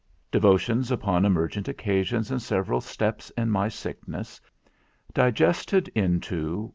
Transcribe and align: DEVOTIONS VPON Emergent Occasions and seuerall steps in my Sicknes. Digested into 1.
DEVOTIONS 0.31 0.89
VPON 0.89 1.25
Emergent 1.27 1.67
Occasions 1.67 2.31
and 2.31 2.41
seuerall 2.41 2.81
steps 2.81 3.29
in 3.37 3.51
my 3.51 3.67
Sicknes. 3.69 4.41
Digested 5.13 5.89
into 5.89 6.61
1. 6.61 6.69